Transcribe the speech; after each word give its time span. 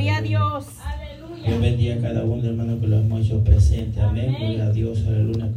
Gloria 0.00 0.16
a 0.16 0.22
Dios. 0.22 0.64
Dios 1.44 1.60
bendiga 1.60 1.94
a 1.96 1.98
cada 1.98 2.24
uno, 2.24 2.42
hermano, 2.42 2.80
que 2.80 2.86
lo 2.86 3.00
hemos 3.00 3.20
hecho 3.20 3.44
presente. 3.44 4.00
Amén. 4.00 4.34
Gloria 4.38 4.64
a 4.64 4.72
Dios. 4.72 5.04
Aleluya. 5.06 5.48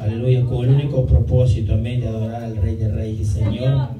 Aleluya. 0.00 0.44
Con 0.44 0.68
el 0.68 0.74
único 0.74 1.06
propósito, 1.06 1.74
amén, 1.74 2.00
de 2.00 2.08
adorar 2.08 2.42
al 2.42 2.56
Rey 2.56 2.74
de 2.74 2.90
Reyes 2.90 3.20
y 3.20 3.24
Señor 3.24 3.90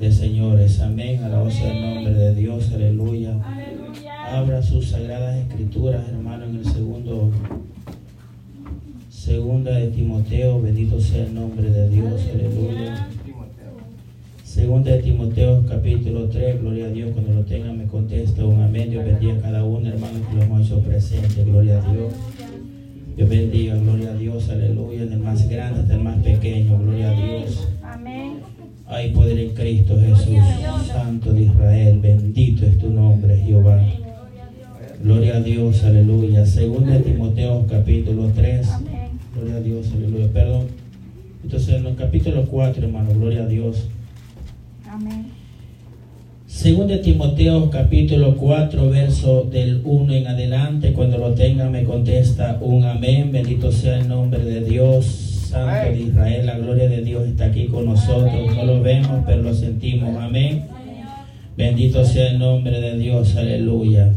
de 0.00 0.10
señores. 0.10 0.80
Amén. 0.80 1.22
A 1.24 1.28
la 1.28 1.42
voz 1.42 1.60
del 1.60 1.78
nombre 1.78 2.14
de 2.14 2.34
Dios. 2.34 2.72
Aleluya. 2.72 3.34
Abra 4.30 4.62
sus 4.62 4.88
sagradas 4.88 5.36
escrituras, 5.36 6.08
hermano, 6.08 6.46
en 6.46 6.56
el 6.56 6.64
segundo. 6.64 7.30
Segunda 9.10 9.72
de 9.72 9.88
Timoteo. 9.88 10.62
Bendito 10.62 10.98
sea 10.98 11.26
el 11.26 11.34
nombre 11.34 11.68
de 11.70 11.90
Dios. 11.90 12.18
Aleluya. 12.32 13.08
Segunda 14.52 14.90
de 14.90 14.98
Timoteo 14.98 15.64
capítulo 15.66 16.28
3, 16.28 16.60
gloria 16.60 16.84
a 16.84 16.88
Dios, 16.90 17.12
cuando 17.14 17.32
lo 17.32 17.40
tenga 17.40 17.72
me 17.72 17.86
contesta 17.86 18.44
un 18.44 18.60
amén, 18.60 18.90
Dios 18.90 19.02
bendiga 19.02 19.32
a 19.36 19.40
cada 19.40 19.64
uno, 19.64 19.88
hermano, 19.88 20.18
que 20.28 20.36
lo 20.36 20.42
hemos 20.42 20.66
hecho 20.66 20.78
presente, 20.80 21.42
gloria 21.42 21.78
a 21.78 21.90
Dios. 21.90 22.12
Dios 23.16 23.28
bendiga, 23.30 23.76
gloria 23.76 24.10
a 24.10 24.14
Dios, 24.14 24.50
aleluya, 24.50 25.06
del 25.06 25.20
más 25.20 25.48
grande 25.48 25.80
hasta 25.80 25.94
el 25.94 26.00
más 26.00 26.18
pequeño, 26.18 26.78
gloria 26.78 27.12
a 27.12 27.14
Dios. 27.14 27.66
Amén. 27.82 28.40
Hay 28.88 29.10
poder 29.12 29.38
en 29.38 29.54
Cristo 29.54 29.98
Jesús, 29.98 30.36
Santo 30.86 31.32
de 31.32 31.44
Israel, 31.44 32.00
bendito 32.02 32.66
es 32.66 32.76
tu 32.76 32.90
nombre, 32.90 33.38
Jehová. 33.38 33.82
Gloria 35.02 35.38
a 35.38 35.40
Dios, 35.40 35.82
aleluya. 35.82 36.44
Segunda 36.44 36.92
de 36.92 37.00
Timoteo 37.00 37.66
capítulo 37.70 38.30
3, 38.36 38.68
gloria 39.34 39.56
a 39.56 39.60
Dios, 39.60 39.90
aleluya, 39.94 40.26
perdón. 40.30 40.66
Entonces 41.42 41.70
en 41.70 41.86
el 41.86 41.96
capítulo 41.96 42.44
4, 42.44 42.84
hermano, 42.84 43.14
gloria 43.14 43.44
a 43.44 43.46
Dios. 43.46 43.88
Según 46.52 46.86
de 46.86 46.98
Timoteo 46.98 47.70
capítulo 47.70 48.36
4, 48.36 48.90
verso 48.90 49.48
del 49.50 49.80
1 49.84 50.12
en 50.12 50.26
adelante, 50.28 50.92
cuando 50.92 51.16
lo 51.16 51.32
tenga 51.32 51.68
me 51.70 51.82
contesta 51.82 52.58
un 52.60 52.84
amén, 52.84 53.32
bendito 53.32 53.72
sea 53.72 53.98
el 53.98 54.06
nombre 54.06 54.44
de 54.44 54.60
Dios, 54.60 55.06
Santo 55.06 55.90
de 55.90 56.02
Israel, 56.02 56.46
la 56.46 56.58
gloria 56.58 56.88
de 56.88 57.00
Dios 57.00 57.26
está 57.26 57.46
aquí 57.46 57.66
con 57.66 57.86
nosotros, 57.86 58.54
no 58.54 58.64
lo 58.64 58.82
vemos, 58.82 59.24
pero 59.26 59.42
lo 59.42 59.54
sentimos, 59.54 60.14
amén. 60.22 60.66
Bendito 61.56 62.04
sea 62.04 62.30
el 62.30 62.38
nombre 62.38 62.80
de 62.80 62.98
Dios, 62.98 63.34
aleluya. 63.34 64.12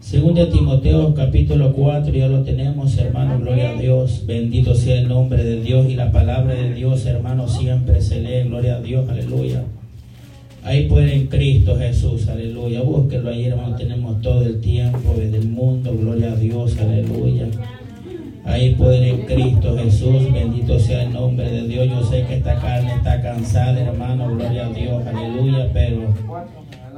Según 0.00 0.34
de 0.34 0.46
Timoteo 0.46 1.14
capítulo 1.14 1.72
4, 1.72 2.12
ya 2.12 2.26
lo 2.26 2.42
tenemos, 2.42 2.98
hermano, 2.98 3.38
gloria 3.38 3.70
a 3.70 3.80
Dios, 3.80 4.24
bendito 4.26 4.74
sea 4.74 4.98
el 4.98 5.08
nombre 5.08 5.42
de 5.44 5.62
Dios 5.62 5.88
y 5.88 5.94
la 5.94 6.10
palabra 6.10 6.52
de 6.54 6.74
Dios, 6.74 7.06
hermano, 7.06 7.48
siempre 7.48 8.02
se 8.02 8.20
lee, 8.20 8.48
gloria 8.48 8.76
a 8.76 8.80
Dios, 8.80 9.08
aleluya. 9.08 9.62
Hay 10.64 10.88
poder 10.88 11.10
en 11.10 11.26
Cristo 11.26 11.76
Jesús, 11.76 12.26
aleluya. 12.26 12.80
Búsquelo 12.80 13.28
ahí, 13.28 13.44
hermano. 13.44 13.76
Tenemos 13.76 14.22
todo 14.22 14.46
el 14.46 14.62
tiempo 14.62 15.14
desde 15.14 15.36
el 15.36 15.48
mundo, 15.48 15.94
gloria 15.94 16.32
a 16.32 16.36
Dios, 16.36 16.78
aleluya. 16.78 17.48
Hay 18.46 18.74
poder 18.74 19.02
en 19.02 19.26
Cristo 19.26 19.76
Jesús, 19.76 20.32
bendito 20.32 20.78
sea 20.78 21.02
el 21.02 21.12
nombre 21.12 21.50
de 21.50 21.68
Dios. 21.68 21.86
Yo 21.88 22.02
sé 22.04 22.24
que 22.24 22.36
esta 22.36 22.58
carne 22.58 22.94
está 22.94 23.20
cansada, 23.20 23.78
hermano, 23.78 24.34
gloria 24.34 24.66
a 24.66 24.70
Dios, 24.70 25.06
aleluya. 25.06 25.68
Pero 25.74 26.14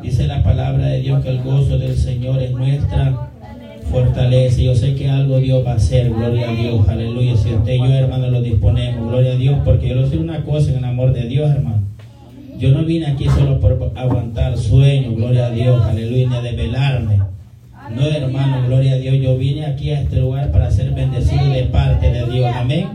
dice 0.00 0.28
la 0.28 0.44
palabra 0.44 0.86
de 0.86 1.00
Dios 1.00 1.24
que 1.24 1.30
el 1.30 1.42
gozo 1.42 1.76
del 1.76 1.96
Señor 1.96 2.40
es 2.40 2.52
nuestra 2.52 3.30
fortaleza. 3.90 4.60
Yo 4.60 4.76
sé 4.76 4.94
que 4.94 5.10
algo 5.10 5.40
Dios 5.40 5.66
va 5.66 5.72
a 5.72 5.76
hacer, 5.76 6.10
gloria 6.10 6.50
a 6.50 6.54
Dios, 6.54 6.88
aleluya. 6.88 7.36
Si 7.36 7.52
usted 7.52 7.72
y 7.72 7.78
yo, 7.78 7.92
hermano, 7.92 8.28
lo 8.28 8.42
disponemos, 8.42 9.10
gloria 9.10 9.32
a 9.32 9.36
Dios, 9.36 9.58
porque 9.64 9.88
yo 9.88 9.96
lo 9.96 10.06
sé 10.06 10.18
una 10.18 10.44
cosa 10.44 10.70
en 10.70 10.78
el 10.78 10.84
amor 10.84 11.12
de 11.12 11.26
Dios, 11.26 11.50
hermano. 11.50 11.95
Yo 12.58 12.70
no 12.70 12.84
vine 12.84 13.06
aquí 13.06 13.26
solo 13.26 13.60
por 13.60 13.92
aguantar 13.94 14.56
sueños, 14.56 15.14
gloria 15.14 15.46
a 15.46 15.50
Dios, 15.50 15.82
aleluya, 15.82 16.28
ni 16.28 16.36
a 16.36 16.42
develarme. 16.42 17.18
No, 17.94 18.06
hermano, 18.06 18.66
gloria 18.66 18.94
a 18.94 18.96
Dios. 18.96 19.16
Yo 19.20 19.36
vine 19.36 19.66
aquí 19.66 19.90
a 19.90 20.00
este 20.00 20.20
lugar 20.20 20.50
para 20.50 20.70
ser 20.70 20.92
bendecido 20.92 21.48
de 21.50 21.64
parte 21.64 22.10
de 22.10 22.26
Dios. 22.26 22.50
Amén. 22.54 22.88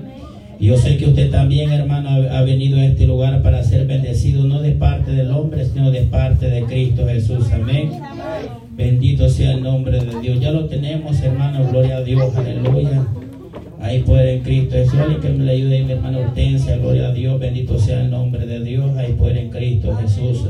Yo 0.59 0.77
sé 0.77 0.97
que 0.97 1.05
usted 1.05 1.31
también, 1.31 1.71
hermano, 1.71 2.09
ha 2.09 2.41
venido 2.41 2.79
a 2.79 2.85
este 2.85 3.07
lugar 3.07 3.41
para 3.41 3.63
ser 3.63 3.87
bendecido, 3.87 4.43
no 4.43 4.61
de 4.61 4.71
parte 4.71 5.11
del 5.11 5.31
hombre, 5.31 5.65
sino 5.65 5.91
de 5.91 6.01
parte 6.01 6.49
de 6.49 6.63
Cristo 6.65 7.07
Jesús. 7.07 7.51
Amén. 7.51 7.91
Bendito 8.75 9.29
sea 9.29 9.53
el 9.53 9.63
nombre 9.63 9.99
de 9.99 10.19
Dios. 10.21 10.39
Ya 10.39 10.51
lo 10.51 10.65
tenemos, 10.65 11.19
hermano, 11.21 11.67
gloria 11.71 11.97
a 11.97 12.03
Dios, 12.03 12.35
aleluya. 12.35 13.07
Hay 13.81 14.03
poder 14.03 14.27
en 14.29 14.43
Cristo 14.43 14.75
Jesús. 14.75 14.99
Alguien 14.99 15.21
que 15.21 15.29
me 15.29 15.43
le 15.43 15.51
ayude, 15.53 15.83
mi 15.83 15.91
hermana 15.93 16.19
Hortensia. 16.19 16.77
Gloria 16.77 17.07
a 17.07 17.13
Dios. 17.13 17.39
Bendito 17.39 17.79
sea 17.79 18.01
el 18.01 18.11
nombre 18.11 18.45
de 18.45 18.63
Dios. 18.63 18.95
Hay 18.97 19.13
poder 19.13 19.37
en 19.37 19.49
Cristo 19.49 19.97
Jesús. 19.97 20.45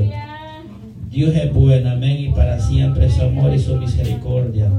Dios 1.10 1.34
es 1.34 1.52
bueno. 1.52 1.90
Amén. 1.90 2.18
Y 2.18 2.28
para 2.28 2.60
siempre 2.60 3.08
su 3.10 3.22
amor 3.22 3.54
y 3.54 3.58
su 3.58 3.76
misericordia. 3.76 4.70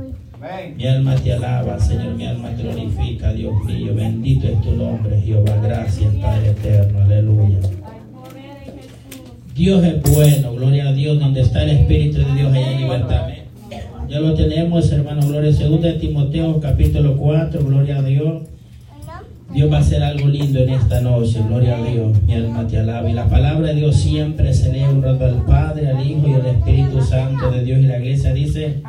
Mi 0.75 0.87
alma 0.87 1.15
te 1.15 1.33
alaba, 1.33 1.79
Señor. 1.79 2.15
Mi 2.15 2.27
alma 2.27 2.49
te 2.55 2.63
glorifica, 2.63 3.33
Dios 3.33 3.53
mío. 3.65 3.95
Bendito 3.95 4.47
es 4.47 4.61
tu 4.61 4.75
nombre, 4.75 5.19
Jehová. 5.21 5.57
Gracias, 5.63 6.13
Padre 6.15 6.49
eterno. 6.49 7.01
Aleluya. 7.01 7.57
Dios 9.55 9.83
es 9.83 10.01
bueno. 10.13 10.53
Gloria 10.53 10.89
a 10.89 10.93
Dios. 10.93 11.19
Donde 11.19 11.41
está 11.41 11.63
el 11.63 11.71
Espíritu 11.71 12.19
de 12.19 12.33
Dios, 12.35 12.53
hay 12.53 12.77
libertad. 12.77 13.42
Ya 14.13 14.19
lo 14.19 14.35
tenemos, 14.35 14.91
hermano, 14.91 15.25
gloria. 15.25 15.51
Segunda 15.51 15.87
de 15.87 15.95
Timoteo, 15.95 16.59
capítulo 16.59 17.17
4, 17.17 17.65
gloria 17.65 17.97
a 17.97 18.03
Dios. 18.03 18.43
Dios 19.51 19.71
va 19.71 19.77
a 19.77 19.79
hacer 19.79 20.03
algo 20.03 20.27
lindo 20.27 20.59
en 20.59 20.69
esta 20.69 21.01
noche, 21.01 21.39
gloria 21.47 21.79
a 21.79 21.83
Dios. 21.83 22.21
Mi 22.21 22.35
alma 22.35 22.67
te 22.67 22.77
alaba. 22.77 23.09
Y 23.09 23.13
la 23.13 23.27
palabra 23.27 23.69
de 23.69 23.73
Dios 23.73 23.95
siempre 23.95 24.51
honrando 24.87 25.25
al 25.25 25.43
Padre, 25.45 25.87
al 25.87 26.07
Hijo 26.07 26.27
y 26.27 26.33
al 26.33 26.45
Espíritu 26.45 27.01
Santo 27.01 27.49
de 27.49 27.63
Dios. 27.63 27.79
Y 27.79 27.87
la 27.87 27.97
iglesia 27.97 28.35
dice, 28.35 28.83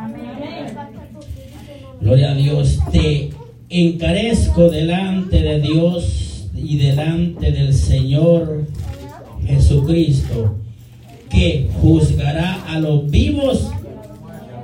gloria 2.03 2.33
a 2.33 2.35
Dios, 2.35 2.81
te 2.93 3.31
encarezco 3.71 4.69
delante 4.69 5.41
de 5.41 5.59
Dios 5.59 6.51
y 6.55 6.77
delante 6.77 7.51
del 7.51 7.73
Señor 7.73 8.67
Jesucristo, 9.47 10.57
que 11.31 11.71
juzgará 11.81 12.63
a 12.69 12.79
los 12.79 13.11
vivos 13.11 13.71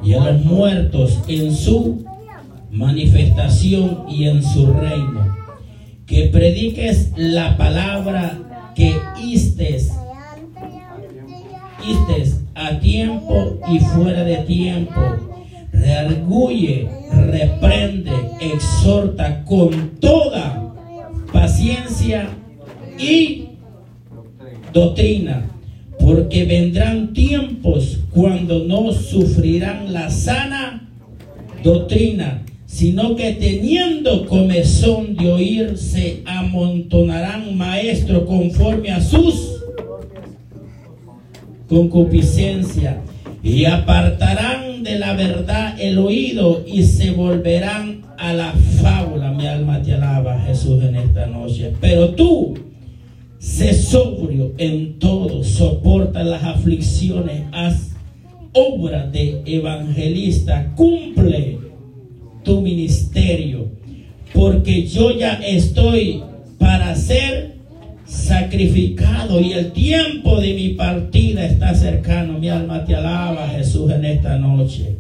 y 0.03 0.15
a 0.15 0.31
los 0.31 0.45
muertos 0.45 1.19
en 1.29 1.55
su 1.55 2.05
manifestación 2.71 4.05
y 4.09 4.29
en 4.29 4.43
su 4.43 4.73
reino. 4.73 5.37
Que 6.07 6.27
prediques 6.27 7.13
la 7.17 7.57
palabra 7.57 8.73
que 8.75 8.97
istes, 9.23 9.93
istes 11.87 12.41
a 12.55 12.79
tiempo 12.81 13.59
y 13.71 13.79
fuera 13.79 14.25
de 14.25 14.37
tiempo. 14.39 15.01
Rearguye, 15.73 16.89
reprende, 17.13 18.13
exhorta 18.41 19.45
con 19.45 19.91
toda 20.01 20.75
paciencia 21.33 22.29
y 22.99 23.51
doctrina 24.73 25.45
porque 26.11 26.45
vendrán 26.45 27.13
tiempos 27.13 28.01
cuando 28.11 28.65
no 28.65 28.93
sufrirán 28.93 29.93
la 29.93 30.11
sana 30.11 30.89
doctrina, 31.63 32.43
sino 32.67 33.15
que 33.15 33.35
teniendo 33.35 34.27
comezón 34.27 35.15
de 35.15 35.31
oír, 35.31 35.79
se 35.79 36.23
amontonarán 36.27 37.57
maestros 37.57 38.25
conforme 38.25 38.91
a 38.91 39.01
sus 39.01 39.63
concupiscencia 41.69 43.03
y 43.45 43.67
apartarán 43.67 44.83
de 44.83 44.99
la 44.99 45.15
verdad 45.15 45.81
el 45.81 45.97
oído 45.99 46.65
y 46.67 46.83
se 46.83 47.13
volverán 47.13 48.03
a 48.19 48.33
la 48.33 48.53
fábula. 48.83 49.31
Mi 49.31 49.47
alma 49.47 49.81
te 49.81 49.95
alaba, 49.95 50.41
Jesús, 50.41 50.83
en 50.83 50.97
esta 50.97 51.27
noche. 51.27 51.73
Pero 51.81 52.11
tú, 52.17 52.59
sé 53.41 53.73
sobrio 53.75 54.53
en 54.59 54.99
todo, 54.99 55.43
soporta 55.43 56.23
las 56.23 56.45
aflicciones, 56.45 57.43
haz 57.51 57.91
obra 58.53 59.07
de 59.07 59.43
evangelista, 59.47 60.73
cumple 60.77 61.59
tu 62.45 62.61
ministerio, 62.61 63.73
porque 64.35 64.87
yo 64.87 65.11
ya 65.19 65.33
estoy 65.35 66.23
para 66.59 66.95
ser 66.95 67.57
sacrificado 68.05 69.41
y 69.41 69.53
el 69.53 69.73
tiempo 69.73 70.41
de 70.41 70.55
mi 70.55 70.69
partida 70.71 71.47
está 71.47 71.75
cercano. 71.75 72.39
Mi 72.39 72.49
alma 72.49 72.85
te 72.85 72.95
alaba, 72.95 73.49
Jesús, 73.49 73.91
en 73.91 74.05
esta 74.05 74.37
noche. 74.37 74.97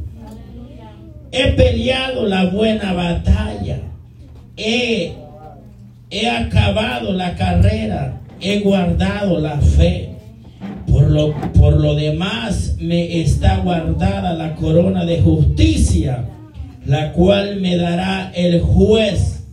He 1.32 1.52
peleado 1.52 2.26
la 2.26 2.46
buena 2.46 2.92
batalla. 2.92 3.80
He, 4.56 5.12
he 6.10 6.28
acabado 6.28 7.12
la 7.12 7.34
carrera. 7.36 8.20
He 8.40 8.60
guardado 8.60 9.38
la 9.40 9.60
fe. 9.60 10.10
Por 10.86 11.10
lo, 11.10 11.34
por 11.52 11.78
lo 11.78 11.94
demás 11.94 12.76
me 12.80 13.20
está 13.20 13.58
guardada 13.58 14.34
la 14.34 14.56
corona 14.56 15.04
de 15.04 15.20
justicia, 15.20 16.24
la 16.84 17.12
cual 17.12 17.60
me 17.60 17.76
dará 17.76 18.32
el 18.34 18.60
juez, 18.60 19.44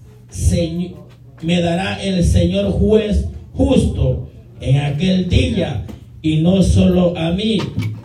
me 1.44 1.62
dará 1.62 2.02
el 2.02 2.24
Señor 2.24 2.72
juez 2.72 3.28
justo 3.54 4.30
en 4.60 4.78
aquel 4.78 5.30
día, 5.30 5.86
y 6.22 6.38
no 6.38 6.64
solo 6.64 7.16
a 7.16 7.32
mí, 7.32 7.60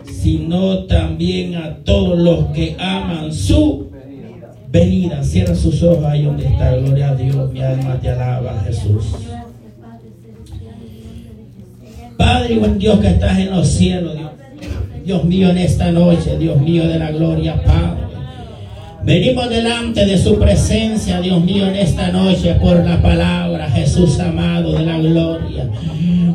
sino 0.05 0.83
también 0.85 1.55
a 1.55 1.77
todos 1.83 2.19
los 2.19 2.45
que 2.53 2.75
aman 2.79 3.33
su 3.33 3.89
venida. 4.71 5.23
Cierra 5.23 5.55
sus 5.55 5.81
ojos 5.83 6.05
ahí 6.05 6.23
donde 6.23 6.45
está. 6.45 6.75
Gloria 6.75 7.09
a 7.09 7.15
Dios. 7.15 7.51
Mi 7.51 7.61
alma 7.61 7.99
te 7.99 8.09
alaba, 8.09 8.63
Jesús. 8.65 9.05
Padre 12.17 12.57
buen 12.57 12.77
Dios 12.77 12.99
que 12.99 13.07
estás 13.07 13.39
en 13.39 13.51
los 13.51 13.67
cielos, 13.67 14.15
Dios. 14.15 14.31
Dios 15.05 15.23
mío, 15.25 15.49
en 15.49 15.57
esta 15.57 15.91
noche, 15.91 16.37
Dios 16.37 16.59
mío 16.61 16.87
de 16.87 16.97
la 16.97 17.11
gloria, 17.11 17.61
Padre. 17.63 18.03
Venimos 19.03 19.49
delante 19.49 20.05
de 20.05 20.17
su 20.17 20.39
presencia, 20.39 21.19
Dios 21.19 21.43
mío, 21.43 21.67
en 21.67 21.75
esta 21.75 22.07
noche 22.09 22.53
por 22.55 22.77
la 22.85 23.01
palabra, 23.01 23.69
Jesús 23.69 24.17
amado 24.19 24.71
de 24.77 24.85
la 24.85 24.97
gloria. 24.97 25.69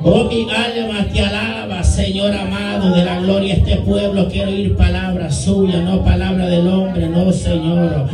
Oh, 0.03 0.25
mi 0.25 0.43
alma 0.51 1.07
te 1.11 1.21
alaba, 1.23 1.78
Señor 1.99 2.33
amado 2.33 2.95
de 2.95 3.05
la 3.05 3.19
gloria. 3.19 3.55
Este 3.55 3.75
pueblo 3.79 4.29
quiere 4.29 4.53
oír 4.53 4.77
palabra 4.77 5.33
suya, 5.33 5.81
no 5.81 6.05
palabra 6.05 6.47
del 6.47 6.69
hombre, 6.69 7.09
no, 7.09 7.33
Señor. 7.33 8.07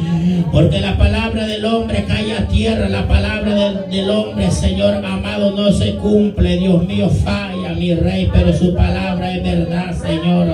Porque 0.51 0.81
la 0.81 0.97
palabra 0.97 1.47
del 1.47 1.67
hombre 1.67 2.07
cae 2.09 2.33
a 2.33 2.49
tierra, 2.49 2.89
la 2.89 3.07
palabra 3.07 3.55
del, 3.55 3.91
del 3.91 4.09
hombre, 4.09 4.51
Señor 4.51 5.05
amado, 5.05 5.51
no 5.51 5.71
se 5.71 5.97
cumple. 5.97 6.57
Dios 6.57 6.83
mío, 6.87 7.11
falla, 7.11 7.75
mi 7.75 7.95
rey, 7.95 8.31
pero 8.33 8.57
su 8.57 8.75
palabra 8.75 9.35
es 9.37 9.43
verdad, 9.43 9.95
Señor. 9.95 10.47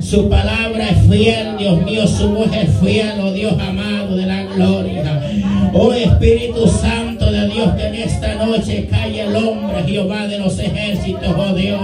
Su 0.00 0.28
palabra 0.28 0.88
es 0.88 1.10
fiel, 1.10 1.56
Dios 1.58 1.82
mío, 1.82 2.06
su 2.06 2.28
voz 2.28 2.50
es 2.54 2.70
fiel, 2.78 3.18
oh 3.20 3.32
Dios 3.32 3.54
amado 3.58 4.16
de 4.16 4.26
la 4.26 4.44
gloria. 4.44 5.20
Oh 5.74 5.92
Espíritu 5.92 6.68
Santo 6.68 7.11
de 7.32 7.48
Dios, 7.48 7.74
que 7.74 7.86
en 7.86 7.94
esta 7.94 8.34
noche 8.34 8.86
cae 8.90 9.22
el 9.22 9.34
hombre, 9.34 9.82
Jehová 9.86 10.26
de 10.26 10.38
los 10.38 10.58
ejércitos, 10.58 11.34
oh 11.36 11.54
Dios. 11.54 11.80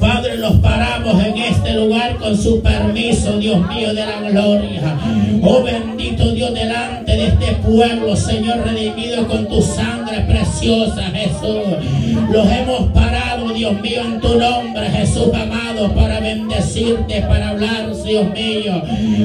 Padre, 0.00 0.36
los 0.36 0.54
paramos 0.56 1.22
en 1.24 1.38
este 1.38 1.74
lugar 1.74 2.16
con 2.16 2.36
su 2.36 2.60
permiso, 2.60 3.38
Dios 3.38 3.66
mío 3.68 3.94
de 3.94 4.04
la 4.04 4.20
gloria. 4.30 4.96
Oh 5.42 5.62
bendito 5.62 6.32
Dios, 6.32 6.52
delante 6.52 7.12
de 7.16 7.26
este 7.28 7.52
pueblo, 7.64 8.16
Señor 8.16 8.64
redimido 8.64 9.26
con 9.28 9.46
tu 9.46 9.62
sangre 9.62 10.20
preciosa, 10.26 11.02
Jesús. 11.12 12.28
Los 12.30 12.50
hemos 12.50 12.90
parado, 12.92 13.50
Dios 13.50 13.80
mío, 13.80 14.00
en 14.04 14.20
tu 14.20 14.38
nombre, 14.38 14.90
Jesús 14.90 15.28
amado, 15.32 15.92
para 15.94 16.18
bendecirte, 16.20 17.22
para 17.22 17.50
hablar, 17.50 17.94
Dios 18.04 18.26
mío. 18.32 18.82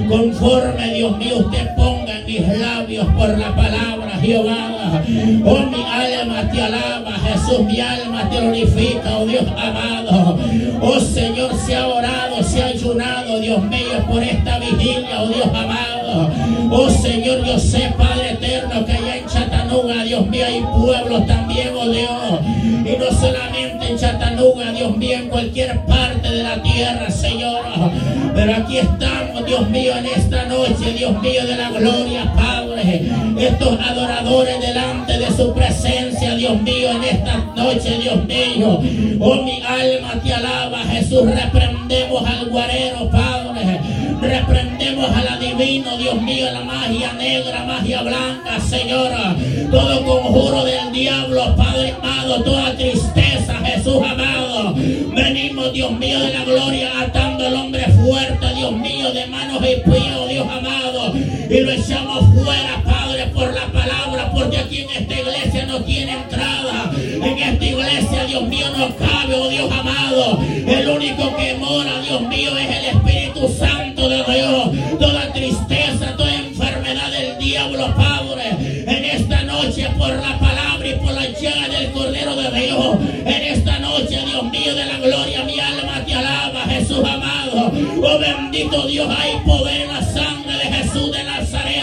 Conforme, 0.07 0.93
Dios 0.93 1.17
mío, 1.17 1.39
usted 1.39 1.75
ponga 1.75 1.98
mis 2.29 2.47
labios 2.59 3.07
por 3.17 3.35
la 3.39 3.55
palabra, 3.55 4.11
Jehová. 4.21 5.01
Oh, 5.43 5.59
mi 5.65 5.83
alma 5.83 6.47
te 6.51 6.61
alaba, 6.61 7.13
Jesús, 7.25 7.65
mi 7.65 7.79
alma 7.79 8.29
te 8.29 8.39
glorifica, 8.39 9.17
oh 9.17 9.25
Dios 9.25 9.45
amado. 9.47 10.37
Oh 10.79 10.99
Señor, 10.99 11.51
se 11.55 11.75
ha 11.75 11.87
orado, 11.87 12.43
se 12.43 12.61
ha 12.61 12.67
ayunado, 12.67 13.39
Dios 13.39 13.63
mío, 13.63 14.05
por 14.07 14.21
esta 14.21 14.59
vigilia, 14.59 15.23
oh 15.23 15.27
Dios 15.27 15.47
amado. 15.47 16.29
Oh 16.69 16.89
Señor, 16.91 17.43
yo 17.43 17.57
sé, 17.57 17.91
Padre 17.97 18.33
eterno, 18.33 18.85
que 18.85 18.91
allá 18.91 19.17
en 19.17 19.25
Chattanooga, 19.25 20.03
Dios 20.03 20.27
mío, 20.27 20.45
hay 20.45 20.61
pueblos 20.61 21.25
también, 21.25 21.69
oh 21.75 21.89
Dios. 21.89 22.39
Y 22.63 22.95
no 22.95 23.19
solamente 23.19 23.89
en 23.89 23.97
Chattanooga, 23.97 24.71
Dios 24.71 24.95
mío, 24.95 25.17
en 25.17 25.29
cualquier 25.29 25.83
parte 25.85 26.29
de 26.29 26.43
la 26.43 26.61
tierra, 26.61 27.09
Señor. 27.09 27.61
Pero 28.35 28.55
aquí 28.55 28.77
estamos, 28.77 29.18
Dios 29.49 29.67
mío, 29.67 29.97
en 29.97 30.05
esta 30.05 30.45
noche, 30.45 30.93
Dios 30.95 31.19
mío 31.23 31.43
de 31.43 31.55
la 31.55 31.71
gloria, 31.71 32.31
Padre. 32.35 33.09
Estos 33.35 33.79
adoradores 33.79 34.61
delante 34.61 35.17
de 35.17 35.25
su 35.35 35.51
presencia, 35.55 36.35
Dios 36.35 36.61
mío, 36.61 36.91
en 36.91 37.03
esta 37.03 37.37
noche, 37.55 37.97
Dios 37.99 38.23
mío. 38.25 38.79
Oh, 39.19 39.41
mi 39.41 39.63
alma 39.63 40.21
te 40.23 40.35
alaba, 40.35 40.83
Jesús. 40.83 41.23
Reprendemos 41.25 42.23
al 42.29 42.47
guarero, 42.47 43.09
Padre. 43.09 43.79
Reprendemos 44.21 45.09
al 45.09 45.27
adivino, 45.27 45.97
Dios 45.97 46.21
mío, 46.21 46.45
la 46.53 46.61
magia 46.61 47.13
negra, 47.13 47.63
magia 47.63 48.03
blanca, 48.03 48.59
Señora. 48.59 49.35
Todo 49.71 50.05
conjuro 50.05 50.63
del 50.63 50.91
diablo, 50.91 51.55
Padre 51.55 51.95
amado, 51.97 52.43
toda 52.43 52.75
tristeza, 52.75 53.55
Jesús 53.65 53.95
amado. 53.95 54.38
Dios 55.73 55.91
mío, 55.91 56.19
de 56.19 56.33
la 56.33 56.43
gloria, 56.45 56.91
atando 57.01 57.45
al 57.45 57.53
hombre 57.55 57.83
fuerte, 57.91 58.53
Dios 58.55 58.71
mío, 58.71 59.11
de 59.11 59.25
manos 59.27 59.61
y 59.61 59.89
pies, 59.89 60.29
Dios 60.29 60.47
amado. 60.47 61.13
Y 61.15 61.59
lo 61.61 61.71
echamos 61.71 62.23
fuera, 62.35 62.81
Padre, 62.83 63.25
por 63.33 63.51
la 63.51 63.65
palabra, 63.67 64.31
porque 64.31 64.57
aquí 64.59 64.81
en 64.81 64.89
esta 64.89 65.13
iglesia 65.19 65.65
no 65.65 65.81
tiene 65.83 66.13
entrada. 66.13 66.91
En 66.95 67.37
esta 67.37 67.65
iglesia, 67.65 68.25
Dios 68.25 68.43
mío, 68.43 68.67
no 68.77 68.95
cabe, 68.95 69.35
oh 69.35 69.49
Dios 69.49 69.71
amado. 69.71 69.98
Oh 87.67 88.19
bendito 88.19 88.87
Dios, 88.87 89.09
hay 89.17 89.37
poder 89.45 89.81
en 89.81 89.87
la 89.89 90.01
sangre 90.01 90.53
de 90.53 90.65
Jesús 90.65 91.11
de 91.11 91.23
Nazaret. 91.23 91.79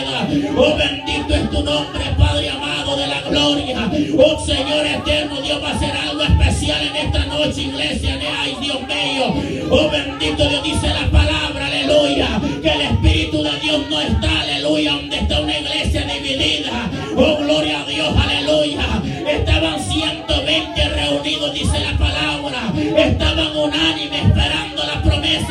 Oh 0.56 0.74
bendito 0.76 1.34
es 1.34 1.50
tu 1.50 1.62
nombre, 1.62 2.02
Padre 2.16 2.48
amado 2.48 2.96
de 2.96 3.06
la 3.06 3.20
gloria. 3.20 3.90
Oh 4.16 4.44
Señor 4.44 4.86
eterno, 4.86 5.40
Dios 5.42 5.62
va 5.62 5.70
a 5.70 5.74
hacer 5.74 5.92
algo 5.92 6.22
especial 6.22 6.82
en 6.82 6.96
esta 6.96 7.26
noche, 7.26 7.62
iglesia. 7.62 8.18
Ay, 8.38 8.56
Dios 8.60 8.80
mío. 8.80 9.68
Oh 9.70 9.90
bendito 9.90 10.48
Dios 10.48 10.62
dice 10.64 10.88
la 10.88 11.10
palabra, 11.10 11.66
aleluya. 11.66 12.40
Que 12.62 12.72
el 12.72 12.80
Espíritu 12.80 13.42
de 13.42 13.60
Dios 13.60 13.82
no 13.90 14.00
está, 14.00 14.40
aleluya, 14.40 14.92
donde 14.92 15.16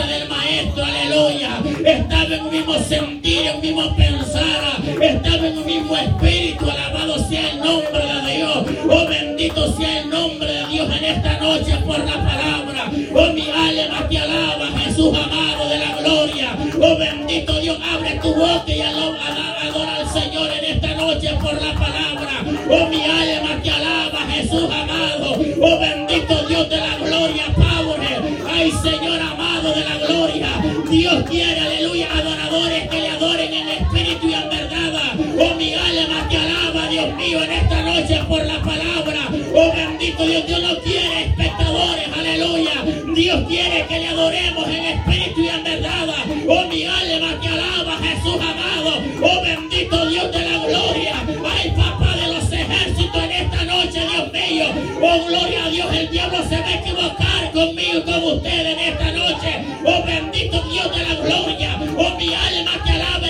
del 0.04 0.28
Maestro, 0.28 0.84
aleluya. 0.84 1.62
Estaban 1.86 2.34
en 2.34 2.42
un 2.42 2.52
mismo 2.52 2.74
sentir, 2.80 3.48
en 3.48 3.56
un 3.56 3.62
mismo 3.62 3.96
pensar. 3.96 4.82
Estaban 5.02 5.46
en 5.46 5.58
un 5.58 5.66
mismo 5.66 5.96
espíritu. 5.96 6.70
Alabado 6.70 7.18
sea 7.30 7.52
el 7.52 7.60
nombre 7.60 8.04
de 8.06 8.36
Dios. 8.36 8.58
Oh 8.90 9.08
bendito 9.08 9.78
sea 9.78 10.00
el 10.02 10.10
nombre 10.10 10.52
de 10.52 10.66
Dios 10.68 10.90
en 10.98 11.04
esta 11.06 11.40
noche 11.40 11.78
por 11.86 12.00
la 12.00 12.14
palabra. 12.14 12.92
Oh 13.14 13.32
mi 13.34 13.50
alma 13.50 14.08
te 14.10 14.18
alaba, 14.18 14.68
Jesús 14.80 15.18
amado 15.18 15.70
de 15.70 15.80
la 15.80 15.96
gloria. 15.98 16.58
Oh 16.82 16.98
bendito 16.98 17.60
Dios, 17.60 17.78
abre 17.82 18.20
tu 18.22 18.34
boca 18.36 18.72
y 18.72 18.82
adora 18.82 19.96
al 19.98 20.10
Señor 20.10 20.50
en 20.52 20.76
esta 20.76 20.94
noche 20.96 21.30
por 21.42 21.54
la 21.54 21.74
palabra. 21.74 22.44
Oh 22.70 22.88
mi 22.90 23.02
alma 23.04 23.62
te 23.64 23.72
alaba, 23.72 24.20
Jesús 24.30 24.70
amado. 24.70 25.38
Oh 25.62 25.80
bendito 25.80 26.48
Dios 26.48 26.70
de 26.70 26.78
la 26.78 26.98
gloria, 26.98 27.46
Padre. 27.56 28.08
Ay 28.54 28.72
Señor 28.72 29.15
Dios 31.16 31.30
quiere, 31.30 31.62
aleluya, 31.62 32.10
adoradores 32.14 32.90
que 32.90 33.00
le 33.00 33.08
adoren 33.08 33.54
en 33.54 33.70
espíritu 33.70 34.28
y 34.28 34.34
en 34.34 34.50
verdad. 34.50 35.14
Oh 35.40 35.56
mi 35.56 35.74
alma 35.74 36.28
te 36.28 36.36
alaba, 36.36 36.90
Dios 36.90 37.16
mío, 37.16 37.42
en 37.42 37.52
esta 37.54 37.82
noche 37.84 38.22
por 38.28 38.46
la 38.46 38.62
palabra. 38.62 39.30
Oh 39.54 39.72
bendito 39.74 40.26
Dios, 40.26 40.46
Dios 40.46 40.62
no 40.62 40.78
quiere 40.82 40.95
te 62.84 62.92
alaba, 62.92 63.25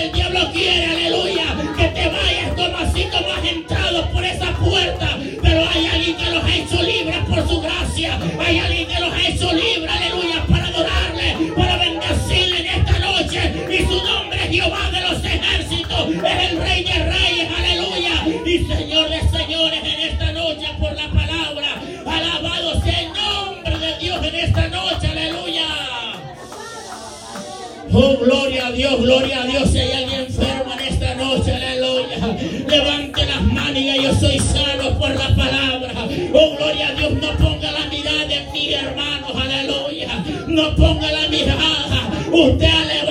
Dios, 28.76 29.00
gloria 29.00 29.42
a 29.42 29.46
Dios. 29.46 29.70
Si 29.70 29.78
hay 29.78 29.92
alguien 29.92 30.20
enfermo 30.20 30.74
en 30.74 30.86
esta 30.86 31.14
noche, 31.14 31.54
aleluya. 31.54 32.18
Levante 32.68 33.24
las 33.24 33.42
manos 33.42 33.78
y 33.78 34.02
yo 34.02 34.14
soy 34.14 34.38
sano 34.38 34.98
por 34.98 35.14
la 35.14 35.34
palabra. 35.34 35.92
Oh, 36.34 36.56
gloria 36.56 36.88
a 36.88 36.92
Dios. 36.92 37.12
No 37.14 37.32
ponga 37.38 37.72
la 37.72 37.86
mirada 37.86 38.34
en 38.34 38.52
mí, 38.52 38.74
hermanos, 38.74 39.32
aleluya. 39.34 40.22
No 40.46 40.76
ponga 40.76 41.10
la 41.10 41.28
mirada 41.28 41.86
Usted 42.30 42.66
alabanza 42.66 43.05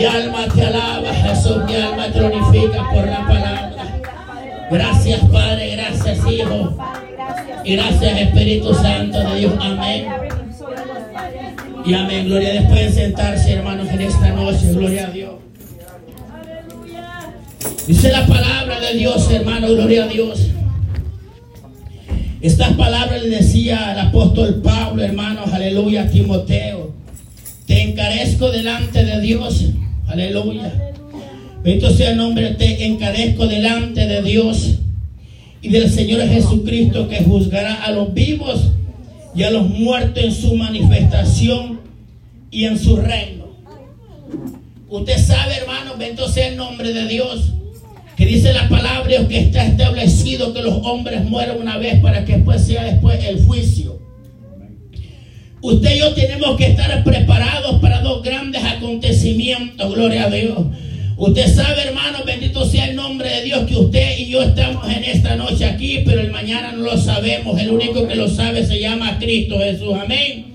Mi 0.00 0.06
alma 0.06 0.48
te 0.48 0.64
alaba, 0.64 1.12
Jesús, 1.12 1.58
mi 1.66 1.74
alma 1.74 2.06
glorifica 2.06 2.90
por 2.90 3.06
la 3.06 3.26
palabra. 3.26 4.00
Gracias, 4.70 5.20
Padre, 5.30 5.76
gracias, 5.76 6.18
Hijo. 6.26 6.74
Gracias, 7.66 8.18
Espíritu 8.18 8.72
Santo 8.72 9.18
de 9.18 9.40
Dios. 9.40 9.52
Amén. 9.60 10.06
Y 11.84 11.92
amén. 11.92 12.24
Gloria. 12.24 12.54
Después 12.54 12.94
de 12.96 13.02
sentarse, 13.02 13.52
hermanos, 13.52 13.88
en 13.90 14.00
esta 14.00 14.30
noche. 14.30 14.72
Gloria 14.72 15.06
a 15.06 15.10
Dios. 15.10 15.32
Dice 17.86 18.10
la 18.10 18.26
palabra 18.26 18.80
de 18.80 18.94
Dios, 18.94 19.30
hermano, 19.30 19.68
gloria 19.68 20.04
a 20.04 20.08
Dios. 20.08 20.48
Estas 22.40 22.72
palabras 22.72 23.22
le 23.22 23.28
decía 23.28 23.90
al 23.90 23.98
apóstol 23.98 24.62
Pablo, 24.64 25.02
hermanos, 25.02 25.52
aleluya, 25.52 26.10
Timoteo. 26.10 26.94
Te 27.66 27.82
encarezco 27.82 28.50
delante 28.50 29.04
de 29.04 29.20
Dios, 29.20 29.66
aleluya. 30.10 30.92
Bendito 31.62 31.90
sea 31.90 32.10
el 32.10 32.16
nombre, 32.16 32.50
te 32.54 32.86
encarezco 32.86 33.46
delante 33.46 34.06
de 34.06 34.22
Dios 34.22 34.78
y 35.62 35.68
del 35.68 35.90
Señor 35.90 36.22
Jesucristo 36.26 37.08
que 37.08 37.22
juzgará 37.22 37.84
a 37.84 37.92
los 37.92 38.12
vivos 38.14 38.72
y 39.34 39.42
a 39.42 39.50
los 39.50 39.68
muertos 39.68 40.24
en 40.24 40.32
su 40.32 40.54
manifestación 40.56 41.80
y 42.50 42.64
en 42.64 42.78
su 42.78 42.96
reino. 42.96 43.46
Usted 44.88 45.18
sabe, 45.18 45.56
hermano, 45.56 45.96
bendito 45.98 46.28
sea 46.28 46.48
el 46.48 46.56
nombre 46.56 46.92
de 46.92 47.06
Dios 47.06 47.52
que 48.16 48.26
dice 48.26 48.52
la 48.52 48.68
palabra 48.68 49.28
que 49.28 49.38
está 49.38 49.64
establecido 49.64 50.52
que 50.52 50.62
los 50.62 50.84
hombres 50.84 51.24
mueren 51.24 51.60
una 51.60 51.78
vez 51.78 52.00
para 52.00 52.24
que 52.24 52.36
después 52.36 52.62
sea 52.62 52.84
después 52.84 53.22
el 53.24 53.44
juicio. 53.44 53.99
Usted 55.62 55.94
y 55.94 55.98
yo 55.98 56.14
tenemos 56.14 56.56
que 56.56 56.66
estar 56.68 57.04
preparados 57.04 57.80
para 57.80 58.00
dos 58.00 58.22
grandes 58.22 58.64
acontecimientos, 58.64 59.94
gloria 59.94 60.24
a 60.24 60.30
Dios. 60.30 60.58
Usted 61.18 61.54
sabe, 61.54 61.82
hermano, 61.82 62.20
bendito 62.24 62.64
sea 62.64 62.86
el 62.86 62.96
nombre 62.96 63.28
de 63.28 63.42
Dios, 63.42 63.66
que 63.68 63.76
usted 63.76 64.18
y 64.18 64.30
yo 64.30 64.42
estamos 64.42 64.88
en 64.88 65.04
esta 65.04 65.36
noche 65.36 65.66
aquí, 65.66 66.00
pero 66.06 66.22
el 66.22 66.30
mañana 66.30 66.72
no 66.72 66.84
lo 66.84 66.96
sabemos. 66.96 67.60
El 67.60 67.72
único 67.72 68.08
que 68.08 68.14
lo 68.14 68.26
sabe 68.26 68.64
se 68.64 68.80
llama 68.80 69.18
Cristo 69.18 69.58
Jesús. 69.58 69.94
Amén. 70.02 70.46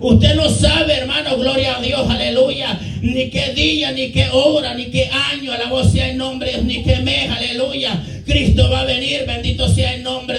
Usted 0.00 0.34
no 0.34 0.48
sabe, 0.48 0.94
hermano, 0.94 1.36
gloria 1.36 1.76
a 1.76 1.82
Dios, 1.82 2.08
aleluya, 2.08 2.78
ni 3.02 3.28
qué 3.28 3.52
día, 3.54 3.92
ni 3.92 4.10
qué 4.10 4.28
hora, 4.32 4.74
ni 4.74 4.86
qué 4.86 5.10
año, 5.32 5.52
voz 5.68 5.92
sea 5.92 6.10
el 6.10 6.16
nombre 6.16 6.62
ni 6.62 6.82
qué 6.82 6.96
mes, 6.96 7.30
aleluya. 7.30 7.75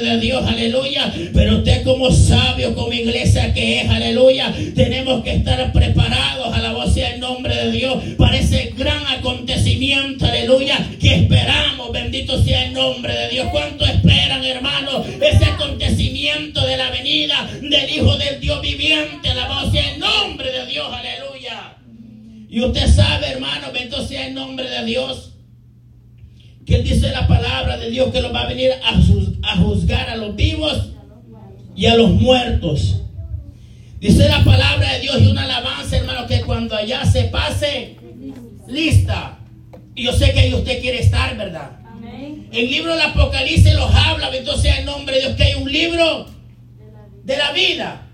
Nombre 0.07 0.15
de 0.15 0.19
Dios, 0.19 0.47
aleluya. 0.47 1.13
Pero 1.33 1.57
usted 1.57 1.83
como 1.83 2.11
sabio, 2.11 2.73
como 2.75 2.93
iglesia 2.93 3.53
que 3.53 3.81
es, 3.81 3.89
aleluya, 3.89 4.53
tenemos 4.75 5.23
que 5.23 5.35
estar 5.35 5.71
preparados, 5.71 6.53
a 6.53 6.59
la 6.59 6.73
voz 6.73 6.93
sea 6.93 7.13
el 7.13 7.19
nombre 7.19 7.55
de 7.55 7.71
Dios, 7.71 8.03
para 8.17 8.37
ese 8.37 8.73
gran 8.77 9.05
acontecimiento, 9.07 10.25
aleluya, 10.25 10.77
que 10.99 11.15
esperamos, 11.15 11.91
bendito 11.91 12.41
sea 12.43 12.65
el 12.65 12.73
nombre 12.73 13.13
de 13.13 13.29
Dios. 13.29 13.47
¿Cuánto 13.51 13.85
esperan, 13.85 14.43
hermano, 14.43 15.03
ese 15.21 15.45
acontecimiento 15.45 16.65
de 16.65 16.77
la 16.77 16.89
venida 16.91 17.49
del 17.61 17.89
Hijo 17.89 18.15
del 18.17 18.39
Dios 18.39 18.61
viviente, 18.61 19.33
la 19.33 19.47
voz 19.47 19.71
sea 19.71 19.93
el 19.93 19.99
nombre 19.99 20.51
de 20.51 20.65
Dios, 20.67 20.87
aleluya? 20.91 21.75
Y 22.49 22.61
usted 22.61 22.87
sabe, 22.87 23.27
hermano, 23.27 23.71
bendito 23.73 24.05
sea 24.07 24.27
el 24.27 24.33
nombre 24.33 24.69
de 24.69 24.85
Dios 24.85 25.36
que 26.67 26.81
dice 26.81 27.11
la 27.11 27.25
palabra 27.27 27.77
de 27.77 27.89
Dios 27.89 28.11
que 28.11 28.21
lo 28.21 28.33
va 28.33 28.41
a 28.41 28.47
venir 28.47 28.71
a, 28.83 29.55
juzgar 29.55 30.09
a 30.09 30.17
los 30.17 30.35
vivos 30.35 30.89
y 31.77 31.85
a 31.85 31.95
los 31.95 32.11
muertos. 32.11 33.03
Dice 34.01 34.27
la 34.27 34.43
palabra 34.43 34.91
de 34.93 34.99
Dios 34.99 35.21
y 35.21 35.27
una 35.27 35.43
alabanza, 35.43 35.95
hermano, 35.95 36.27
que 36.27 36.41
cuando 36.41 36.75
allá 36.75 37.05
se 37.05 37.23
pase, 37.23 37.95
lista. 38.67 39.39
Y 39.95 40.03
yo 40.03 40.11
sé 40.11 40.33
que 40.33 40.41
ahí 40.41 40.53
usted 40.53 40.81
quiere 40.81 40.99
estar, 40.99 41.37
¿verdad? 41.37 41.71
El 42.51 42.69
libro 42.69 42.91
del 42.91 43.01
Apocalipsis 43.01 43.73
los 43.73 43.93
habla, 43.93 44.35
entonces 44.35 44.63
sea 44.63 44.79
el 44.79 44.85
nombre 44.85 45.15
de 45.15 45.21
Dios, 45.21 45.35
que 45.35 45.43
hay 45.43 45.55
un 45.55 45.71
libro 45.71 46.27
de 47.23 47.37
la 47.37 47.53
vida. 47.53 48.07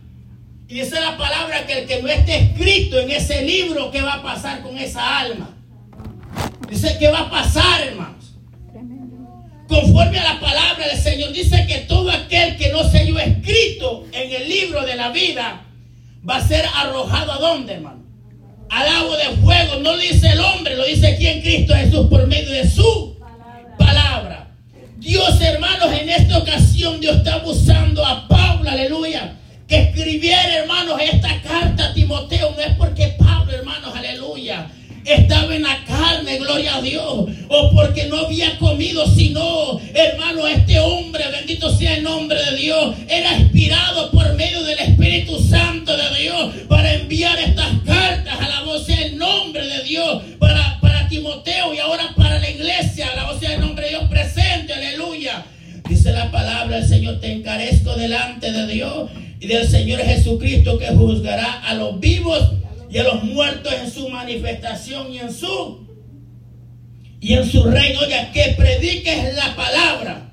Y 0.68 0.76
dice 0.76 1.02
la 1.02 1.18
palabra 1.18 1.66
que 1.66 1.80
el 1.80 1.88
que 1.88 2.04
no 2.04 2.08
esté 2.08 2.38
escrito 2.38 3.00
en 3.00 3.10
ese 3.10 3.44
libro, 3.44 3.90
¿qué 3.90 4.02
va 4.02 4.14
a 4.14 4.24
pasar 4.24 4.62
con 4.62 4.78
esa 4.78 5.20
alma? 5.20 5.56
Dice 6.70 6.98
que 7.00 7.08
va 7.10 7.22
a 7.22 7.30
pasar, 7.32 7.82
hermano 7.82 8.13
conforme 9.74 10.20
a 10.20 10.36
la 10.36 10.40
palabra 10.40 10.88
del 10.88 11.00
Señor, 11.00 11.32
dice 11.32 11.66
que 11.68 11.80
todo 11.80 12.12
aquel 12.12 12.58
que 12.58 12.70
no 12.72 12.88
se 12.90 13.00
haya 13.00 13.24
escrito 13.24 14.06
en 14.12 14.32
el 14.32 14.48
libro 14.48 14.86
de 14.86 14.96
la 14.96 15.10
vida 15.10 15.66
va 16.28 16.38
a 16.38 16.48
ser 16.48 16.64
arrojado 16.76 17.32
a 17.32 17.38
dónde, 17.38 17.74
hermano? 17.74 18.04
Al 18.70 18.88
agua 18.88 19.18
de 19.18 19.36
fuego. 19.38 19.80
No 19.80 19.96
lo 19.96 19.98
dice 19.98 20.30
el 20.30 20.40
hombre, 20.40 20.76
lo 20.76 20.86
dice 20.86 21.08
aquí 21.08 21.28
en 21.28 21.42
Cristo 21.42 21.74
Jesús 21.76 22.08
por 22.08 22.28
medio 22.28 22.52
de 22.52 22.70
su 22.70 23.18
palabra. 23.80 24.52
Dios, 24.98 25.42
hermanos, 25.42 25.92
en 25.92 26.10
esta 26.10 26.38
ocasión 26.38 27.00
Dios 27.00 27.18
está 27.18 27.44
usando 27.44 28.06
a 28.06 28.28
Pablo, 28.28 28.70
aleluya, 28.70 29.38
que 29.68 29.82
escribiera, 29.82 30.56
hermanos, 30.56 31.00
esta 31.02 31.42
carta 31.42 31.90
a 31.90 31.94
Timoteo. 31.94 32.52
No 32.52 32.62
es 32.62 32.76
porque 32.78 33.16
Pablo, 33.18 33.52
hermanos, 33.52 33.94
aleluya 33.96 34.68
estaba 35.06 35.56
en 35.56 35.64
la 35.64 35.84
carne, 35.86 36.38
gloria 36.38 36.76
a 36.76 36.82
Dios, 36.82 37.30
o 37.48 37.72
porque 37.74 38.06
no 38.06 38.18
había 38.18 38.58
comido, 38.58 39.06
sino, 39.08 39.80
hermano, 39.94 40.48
este 40.48 40.80
hombre, 40.80 41.26
bendito 41.32 41.76
sea 41.76 41.96
el 41.96 42.04
nombre 42.04 42.40
de 42.44 42.58
Dios, 42.58 42.96
era 43.08 43.38
inspirado 43.38 44.12
por 44.12 44.34
medio 44.36 44.64
del 44.64 44.80
Espíritu 44.80 45.40
Santo 45.40 45.96
de 45.96 46.22
Dios 46.22 46.54
para 46.68 46.94
enviar 46.94 47.38
estas 47.40 47.70
cartas. 47.86 48.40
A 48.40 48.48
la 48.48 48.64
voz 48.64 48.88
del 48.88 49.18
nombre 49.18 49.66
de 49.68 49.84
Dios 49.84 50.24
para, 50.40 50.80
para 50.82 51.08
Timoteo 51.08 51.74
y 51.74 51.80
ahora 51.80 52.14
para 52.16 52.40
la 52.40 52.50
iglesia, 52.50 53.10
a 53.12 53.16
la 53.16 53.32
voz 53.32 53.40
del 53.40 53.60
nombre 53.60 53.86
de 53.86 53.90
Dios 53.92 54.04
presente, 54.10 54.74
aleluya. 54.74 55.46
Dice 55.88 56.12
la 56.12 56.32
palabra 56.32 56.78
del 56.78 56.88
Señor, 56.88 57.20
te 57.20 57.32
encarezco 57.32 57.96
delante 57.96 58.52
de 58.52 58.68
Dios 58.68 59.12
y 59.40 59.48
del 59.48 59.68
Señor 59.68 60.00
Jesucristo 60.02 60.78
que 60.78 60.88
juzgará 60.88 61.62
a 61.62 61.74
los 61.74 62.00
vivos 62.00 62.54
y 62.94 63.00
a 63.00 63.04
los 63.04 63.24
muertos 63.24 63.74
en 63.74 63.90
su 63.90 64.08
manifestación 64.08 65.12
y 65.12 65.18
en 65.18 65.34
su 65.34 65.84
y 67.20 67.34
en 67.34 67.50
su 67.50 67.64
reino. 67.64 68.02
Oiga, 68.02 68.32
que 68.32 68.54
prediques 68.56 69.34
la 69.36 69.56
palabra. 69.56 70.30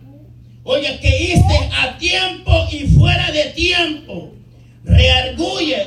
Oiga, 0.65 0.99
que 1.01 1.33
histe 1.33 1.71
a 1.73 1.97
tiempo 1.97 2.53
y 2.71 2.81
fuera 2.89 3.31
de 3.33 3.45
tiempo. 3.51 4.35
Rearguye, 4.85 5.87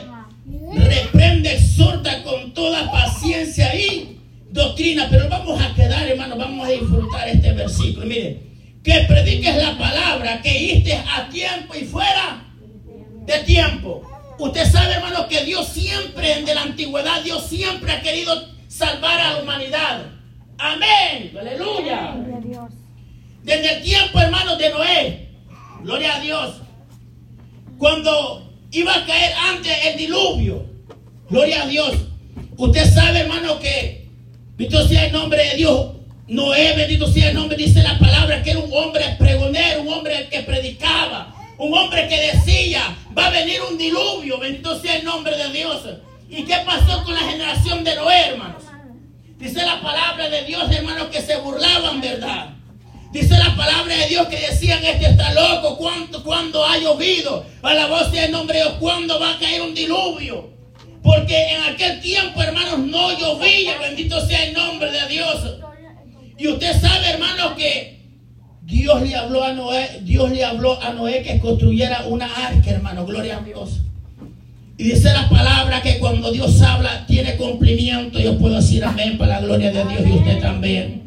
reprende, 0.73 1.53
exhorta 1.53 2.23
con 2.23 2.55
toda 2.55 2.91
paciencia 2.91 3.75
y 3.75 4.17
doctrina. 4.49 5.07
Pero 5.11 5.29
vamos 5.29 5.61
a 5.61 5.75
quedar, 5.75 6.07
hermano, 6.07 6.37
vamos 6.37 6.65
a 6.65 6.71
disfrutar 6.71 7.29
este 7.29 7.53
versículo. 7.53 8.07
Mire, 8.07 8.39
que 8.83 9.05
prediques 9.07 9.57
la 9.57 9.77
palabra, 9.77 10.41
que 10.41 10.59
histe 10.59 10.93
a 10.95 11.29
tiempo 11.29 11.75
y 11.75 11.83
fuera 11.83 12.43
de 13.27 13.39
tiempo. 13.43 14.09
Usted 14.43 14.69
sabe, 14.69 14.95
hermano, 14.95 15.25
que 15.29 15.45
Dios 15.45 15.69
siempre, 15.69 16.43
de 16.43 16.53
la 16.53 16.63
antigüedad, 16.63 17.23
Dios 17.23 17.45
siempre 17.47 17.93
ha 17.93 18.01
querido 18.01 18.49
salvar 18.67 19.17
a 19.17 19.33
la 19.35 19.41
humanidad. 19.41 20.01
Amén. 20.57 21.33
Aleluya. 21.39 22.17
Desde 23.41 23.77
el 23.77 23.83
tiempo, 23.83 24.19
hermano, 24.19 24.57
de 24.57 24.69
Noé. 24.69 25.29
Gloria 25.83 26.15
a 26.15 26.19
Dios. 26.19 26.55
Cuando 27.77 28.53
iba 28.71 28.93
a 28.93 29.05
caer 29.05 29.33
antes 29.33 29.71
el 29.85 29.97
diluvio. 29.97 30.65
Gloria 31.29 31.63
a 31.63 31.67
Dios. 31.67 31.95
Usted 32.57 32.93
sabe, 32.93 33.19
hermano, 33.19 33.57
que, 33.61 34.09
bendito 34.57 34.85
sea 34.89 35.05
el 35.05 35.13
nombre 35.13 35.41
de 35.41 35.55
Dios, 35.55 35.91
Noé, 36.27 36.75
bendito 36.75 37.07
sea 37.07 37.29
el 37.29 37.35
nombre, 37.35 37.55
dice 37.55 37.81
la 37.81 37.97
palabra, 37.97 38.43
que 38.43 38.51
era 38.51 38.59
un 38.59 38.73
hombre 38.73 39.15
pregonero, 39.17 39.83
un 39.83 39.93
hombre 39.93 40.27
que 40.29 40.41
predicaba, 40.41 41.33
un 41.57 41.73
hombre 41.73 42.09
que 42.09 42.33
decía, 42.33 42.97
va 43.17 43.27
a 43.27 43.29
venir 43.29 43.61
un 43.61 43.77
diluvio, 43.77 44.39
bendito 44.39 44.79
sea 44.79 44.97
el 44.97 45.05
nombre 45.05 45.35
de 45.37 45.51
Dios. 45.51 45.81
¿Y 46.29 46.43
qué 46.43 46.57
pasó 46.65 47.03
con 47.03 47.13
la 47.13 47.21
generación 47.21 47.83
de 47.83 47.95
Noé, 47.95 48.27
hermanos? 48.29 48.63
Dice 49.37 49.65
la 49.65 49.81
palabra 49.81 50.29
de 50.29 50.43
Dios, 50.43 50.71
hermanos, 50.71 51.07
que 51.09 51.21
se 51.21 51.37
burlaban, 51.37 52.01
¿verdad? 52.01 52.49
Dice 53.11 53.37
la 53.37 53.55
palabra 53.55 53.95
de 53.95 54.07
Dios 54.07 54.27
que 54.27 54.39
decían, 54.39 54.83
este 54.83 55.05
está 55.05 55.33
loco, 55.33 55.77
¿cuándo, 55.77 56.23
cuando 56.23 56.65
ha 56.65 56.77
llovido? 56.77 57.45
A 57.61 57.73
la 57.73 57.87
voz 57.87 58.11
del 58.11 58.31
nombre 58.31 58.57
de 58.57 58.63
Dios, 58.63 58.75
¿cuándo 58.79 59.19
va 59.19 59.33
a 59.33 59.39
caer 59.39 59.61
un 59.61 59.75
diluvio? 59.75 60.49
Porque 61.03 61.35
en 61.35 61.61
aquel 61.63 62.01
tiempo, 62.01 62.41
hermanos, 62.41 62.79
no 62.79 63.11
llovía, 63.19 63.77
bendito 63.77 64.25
sea 64.25 64.45
el 64.45 64.53
nombre 64.53 64.89
de 64.89 65.07
Dios. 65.07 65.57
Y 66.37 66.47
usted 66.47 66.79
sabe, 66.81 67.09
hermanos, 67.09 67.53
que 67.55 67.92
Dios 68.65 69.01
le 69.01 69.15
habló 69.15 69.43
a 69.43 69.53
Noé, 69.53 70.01
Dios 70.03 70.31
le 70.31 70.43
habló 70.43 70.81
a 70.81 70.93
Noé 70.93 71.21
que 71.21 71.39
construyera 71.39 72.05
una 72.07 72.25
arca, 72.25 72.71
hermano, 72.71 73.05
gloria 73.05 73.37
a 73.37 73.41
Dios. 73.41 73.81
Y 74.77 74.85
dice 74.85 75.13
la 75.13 75.29
palabra 75.29 75.81
que 75.81 75.99
cuando 75.99 76.31
Dios 76.31 76.61
habla 76.61 77.05
tiene 77.05 77.35
cumplimiento. 77.35 78.19
Yo 78.19 78.37
puedo 78.37 78.55
decir 78.55 78.83
amén 78.83 79.17
para 79.17 79.39
la 79.39 79.45
gloria 79.45 79.71
de 79.71 79.83
Dios 79.85 80.01
y 80.07 80.11
usted 80.11 80.39
también. 80.39 81.03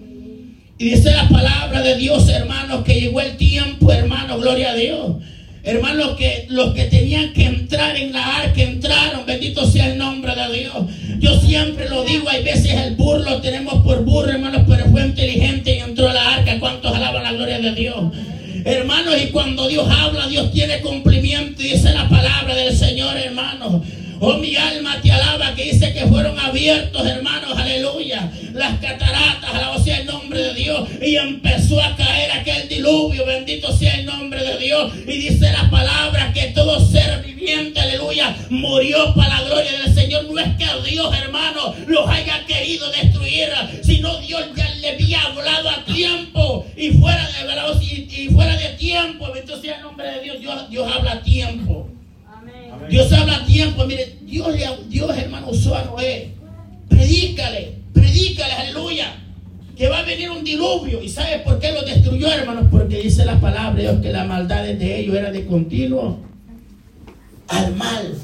Y 0.79 0.91
dice 0.91 1.11
la 1.11 1.29
palabra 1.29 1.81
de 1.83 1.97
Dios, 1.97 2.29
hermanos, 2.29 2.85
que 2.85 3.01
llegó 3.01 3.21
el 3.21 3.37
tiempo, 3.37 3.91
hermano, 3.91 4.39
gloria 4.39 4.71
a 4.71 4.75
Dios. 4.75 5.17
Hermanos, 5.65 6.17
que 6.17 6.47
los 6.49 6.75
que 6.75 6.85
tenían 6.85 7.33
que 7.33 7.45
entrar 7.45 7.97
en 7.97 8.13
la 8.13 8.37
arca 8.37 8.63
entraron. 8.63 9.27
Bendito 9.27 9.67
sea 9.67 9.91
el 9.91 9.99
nombre 9.99 10.33
de 10.37 10.59
Dios. 10.59 10.75
Yo 11.19 11.41
siempre 11.41 11.89
lo 11.89 12.05
digo, 12.05 12.29
hay 12.29 12.45
veces 12.45 12.73
el 12.73 12.95
burro 12.95 13.26
cuando 19.47 19.69
Dios 19.69 19.89
habla, 19.89 20.27
Dios 20.27 20.51
tiene 20.51 20.81
cumplimiento 20.81 21.63
y 21.63 21.69
dice 21.69 21.95
la 21.95 22.09
palabra 22.09 22.53
del 22.53 22.77
Señor, 22.77 23.17
hermanos. 23.17 23.81
Oh, 24.19 24.39
mi 24.39 24.57
alma 24.57 25.01
te 25.01 25.13
alaba 25.13 25.55
que 25.55 25.71
dice 25.71 25.93
que 25.93 26.05
fueron 26.07 26.37
abiertos, 26.37 27.07
hermanos, 27.07 27.57
aleluya. 27.57 28.29
Las 28.53 28.81
cataratas, 28.81 29.55
alabado 29.55 29.79
sea 29.85 29.99
el 29.99 30.07
nombre 30.07 30.43
de 30.43 30.55
Dios. 30.55 30.89
Y 31.01 31.15
empezó 31.15 31.81
a 31.81 31.95
caer 31.95 32.33
aquel 32.33 32.69
diluvio, 32.69 33.25
bendito 33.25 33.71
sea 33.71 33.95
el 33.95 34.07
nombre 34.07 34.43
de 34.43 34.59
Dios. 34.59 34.93
Y 35.07 35.13
dice 35.13 35.53
la 35.53 35.71
palabra 35.71 35.96
murió 38.51 39.15
para 39.15 39.41
la 39.41 39.49
gloria 39.49 39.73
del 39.83 39.95
Señor. 39.95 40.25
No 40.25 40.39
es 40.39 40.57
que 40.57 40.91
Dios, 40.91 41.15
hermano, 41.17 41.75
los 41.87 42.09
haya 42.09 42.45
querido 42.47 42.91
destruir, 42.91 43.49
sino 43.83 44.19
Dios 44.21 44.45
ya 44.55 44.69
le 44.77 44.91
había 44.91 45.23
hablado 45.23 45.69
a 45.71 45.85
tiempo. 45.85 46.67
Y 46.77 46.91
fuera 46.93 47.27
de, 47.27 47.37
y, 47.85 48.29
fuera 48.29 48.57
de 48.57 48.69
tiempo, 48.71 49.33
bendito 49.33 49.61
sea 49.61 49.77
el 49.77 49.83
nombre 49.83 50.11
de 50.11 50.23
Dios, 50.23 50.41
Dios, 50.41 50.71
Dios 50.71 50.93
habla 50.93 51.13
a 51.13 51.23
tiempo. 51.23 51.89
Dios 52.89 53.13
habla 53.13 53.37
a 53.37 53.47
tiempo. 53.47 53.85
Mire, 53.87 54.19
Dios, 54.23 54.55
Dios 54.89 55.17
hermano 55.17 55.51
usó 55.51 55.75
a 55.75 55.85
Noé. 55.85 56.33
Predícale, 56.89 57.75
predícale, 57.93 58.53
aleluya. 58.53 59.17
Que 59.77 59.89
va 59.89 59.99
a 59.99 60.03
venir 60.03 60.31
un 60.31 60.43
diluvio. 60.43 61.03
¿Y 61.03 61.09
sabe 61.09 61.41
por 61.41 61.59
qué 61.59 61.73
lo 61.73 61.83
destruyó, 61.83 62.29
hermanos? 62.29 62.67
Porque 62.71 62.99
dice 62.99 63.25
la 63.25 63.39
palabra 63.41 63.75
de 63.75 63.83
Dios 63.83 64.01
que 64.01 64.11
la 64.11 64.25
maldad 64.25 64.65
de 64.65 65.01
ellos 65.01 65.15
era 65.17 65.31
de 65.31 65.45
continuo 65.47 66.21
al 67.49 67.75
mal. 67.75 68.15